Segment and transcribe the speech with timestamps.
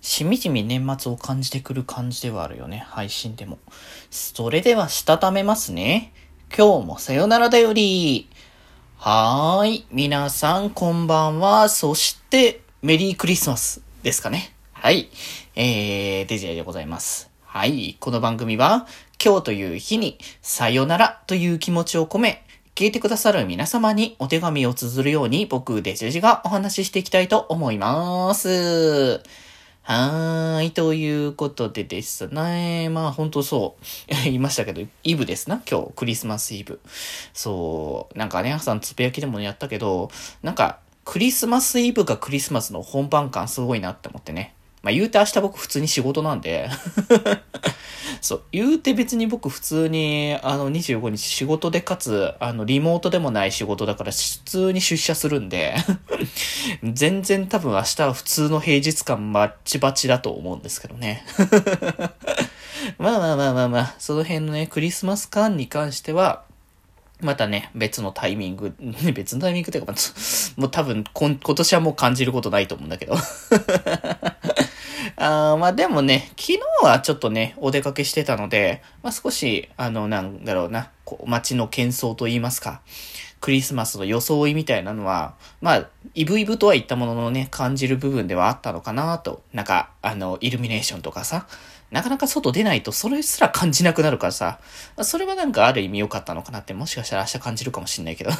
[0.00, 3.58] しみじみ年末を感じてくる感じではあるよね、配信でも。
[4.10, 6.12] それでは、したためますね。
[6.56, 8.28] 今日もさよならだより。
[8.96, 9.86] はーい。
[9.90, 11.68] 皆さん、こんばんは。
[11.68, 14.54] そして、メリークリスマスですかね。
[14.72, 15.10] はい。
[15.54, 17.30] えー、デジェイでございます。
[17.44, 17.96] はい。
[18.00, 18.86] この番組は、
[19.22, 22.42] 今日という日に、さよならという気持ちを込め、
[22.74, 29.22] 聞いてくださる皆様にお手紙を綴るように僕、デジェジがお話ししていきたいと思います。
[29.92, 30.70] はい。
[30.70, 32.88] ということでですね。
[32.90, 33.84] まあ本当そう。
[34.22, 35.60] 言いましたけど、イブですな。
[35.68, 36.78] 今日、クリスマスイブ。
[37.34, 38.16] そう。
[38.16, 40.08] なんかね、さんつぶやきでもやったけど、
[40.44, 44.54] なんか、クリスマスイブがクリスマスの本番感すごいなって思ってね。
[44.84, 46.70] まあ言うて明日僕普通に仕事なんで
[48.20, 55.74] そう、言うて別に僕普通に、あの、25日仕事でかつ、あの、リモートでもない仕事だから普通に出社するんで
[56.84, 61.24] 全然多分明日は普通の平日感バッチバチだと思うんですけどね。
[62.98, 66.44] まあまあまあまあまあ、その辺のね、クリスマス感に関しては、
[67.22, 68.74] またね、別のタイミング、
[69.14, 69.94] 別のタイミングっていうか、
[70.56, 73.14] もう多分今年はもう感じることないと思うんだけど。
[75.22, 82.80] あまあでもね、昨日はちょっとね、お出かけしてたので、まあ少し、あの、なんだろうな、こう、街の喧騒と言いますか、
[83.40, 89.42] クリスマスの装いみたいなのは、まあ、イブイブとは言ったもののね、感じる部分ではあったのかなと。
[89.52, 91.46] なんか、あの、イルミネーションとかさ、
[91.90, 94.60] なかなか外出ないとそれすら感じなくなるからさ、
[95.02, 98.30] それはなんかある意味良かったのかなって、もしかしたら明日感じるかもしんないけど。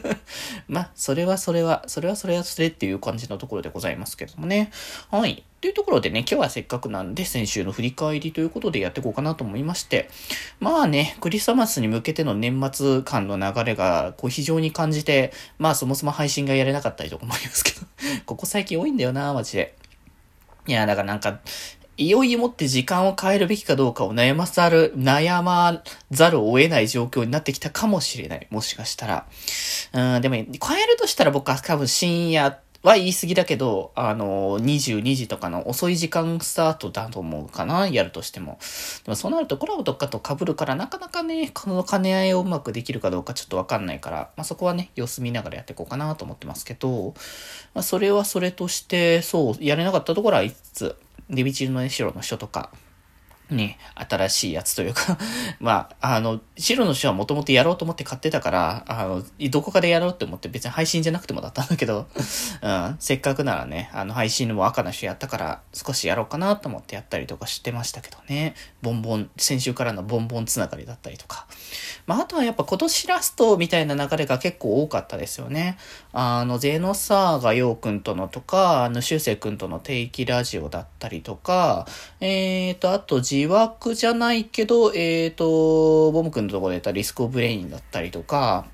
[0.68, 4.70] まあ、それはそれは、それはそれはそれっていう感じのところでございますけどもね。
[5.10, 5.42] はい。
[5.64, 10.10] というところでね、今日はせっかくなんで先週の振り返りということでやっていこうかなと思いまして、
[10.60, 17.86] まあね、クリスマスに向けての年末感の流れがこう非常に感じて、まあそもそも配信がやれなかったりとかもありますけど、
[18.26, 19.74] ここ最近多いんだよな、マジで。
[20.66, 21.40] いや、だからなんか、
[21.96, 28.46] いよいよもって時間を変えるべきかどうかを悩まざる、悩まざるを得ない状況になってきたかもしれない。
[28.50, 29.26] もしかしたら。
[29.94, 30.46] うん、でも、変え
[30.86, 38.58] るとしたら僕は多分深夜は言い過ぎだけど、あの、22時とかの遅い時間スタートだと思うかな、やるとしても。
[39.04, 47.14] でもそうなるとコラボとかと被るから、なかなかね、この兼ね合いをうまくできるかどうかちょっとわかんないから、まあそこはね、様子見ながらやっていこうかなと思ってますけど、
[47.72, 50.96] まあそれはそれとして、そう、やれなかったところは5つ、
[51.30, 52.70] デビチルのね、白の人とか、
[53.54, 55.18] ね、新しいやつというか
[55.60, 62.06] まあ、あの、白の書はもともとやろうと思って買ってたから、あの、どこかでやろうって思って別に配信じゃなくてもだったんだけど、
[62.62, 68.54] うん、せっかくならね、あの、配信も赤の書やったから、少しやろうかなと思ってやったりとかしてましたけどね。
[68.82, 71.46] ボンボン、先週からのボンボンつながりだったりとか。
[72.06, 75.78] まあ、あとはやっぱ今年ラストみたいな流れが結構多かったですよね。
[76.12, 81.86] あの、ゼノサーガヨウくんとのとか、あの、シュウセイくんとの定期ラジオだったりとか、
[82.20, 88.66] えーと、あと、自枠じゃないけど、えーと、ボム君のところでやったリスクオブレインだったりとか、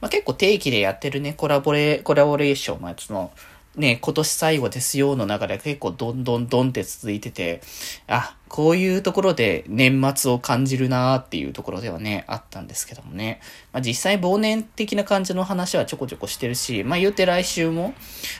[0.00, 3.30] まあ、結構定期でやってるね、コラボレ、コラボレーション、まあ、その、
[3.76, 7.60] ね、今年最後ですよの中で結構どんどんどんって続いてて、
[8.06, 13.40] あ、こういうところで年末を感じるなーっていうところではね、あったんですけどもね。
[13.72, 17.92] まあ、実際忘年的な感じの話はちょこちょこしてるし、まあ言うて来週も、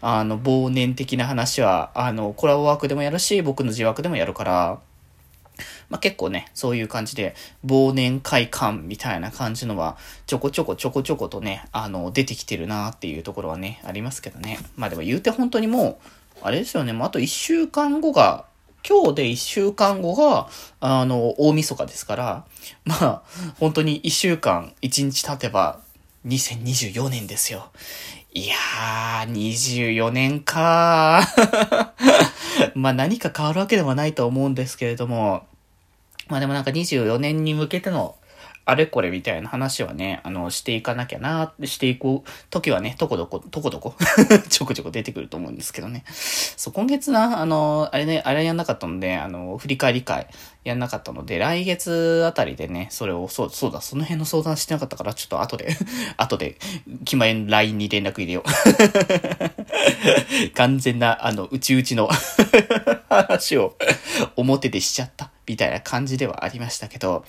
[0.00, 4.80] あの、忘年的な話は、あの、コラボ枠でもやるし、僕の自枠でもやるから、
[5.88, 7.34] まあ、結構ね、そういう感じで、
[7.64, 9.96] 忘年会感みたいな感じのは、
[10.26, 14.58] ちょこちょこちょこちょことね、あの、出てきてるなっていうところはね、ありますけどね。
[14.76, 16.00] まあでも言うて本当にも
[16.42, 18.44] う、あれですよね、もうあと1週間後が、
[18.88, 20.48] 今日で1週間後が、
[20.80, 22.44] あの、大晦日ですから、
[22.84, 23.22] まあ、
[23.58, 25.80] 本当に1週間、1日経てば、
[26.26, 27.70] 2024年ですよ。
[28.32, 32.72] いやー、24年かー。
[32.74, 35.44] まあ何か変わるわけではないと思うんですけれども、
[36.28, 38.16] まあでもなんか24年に向けての
[38.64, 43.96] あれこれみたいな話はね、あの、していかなきゃな、していく時はね、とこどこ、とこどこ
[44.48, 46.04] ちょこちょこ出てくると思うんですけどね。
[46.06, 50.28] そう、今月な、あの、あれね、あれやんなかったので、あの、振り返り会
[50.62, 55.76] やんなかったので、来月あたりでね、それを、そう、そうだ、その辺の相談してなかったから、ちょっと後で
[56.16, 56.56] 後で、
[57.04, 58.50] 気前の LINE に連絡入れよう
[60.54, 62.08] 完全な、あの、うちうちの
[63.08, 63.76] 話を
[64.36, 67.24] 表でしちゃった、みたいな感じではありましたけど、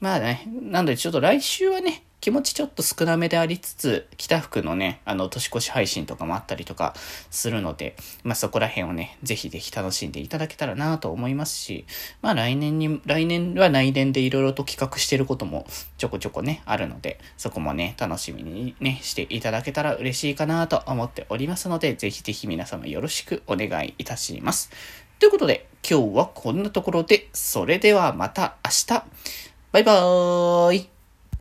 [0.00, 6.94] まあね、なのでちょっと来週はね、気持ちちょっと少なめでありつつ、北福のね、あの、年越し配信とかもあったりとか
[7.30, 11.86] するので、まあそこら辺をね、ぜひぜひ楽しんでいただけたらなと思いますし、
[12.20, 15.66] まあ来年に、来年は来年でいろいろと企画してることも
[15.96, 24.70] ちょこちょこね、あるので、そこもね、楽しみにね、していただけたら嬉しいかなと思っておりますので、ぜひぜひ皆様よろしくお願いいたします。
[25.18, 29.04] ということで、今日はこんなところで、それではまた明日。
[29.72, 30.97] バイバーイ。